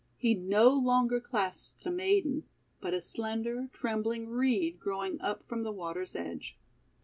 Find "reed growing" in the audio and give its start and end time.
4.29-5.21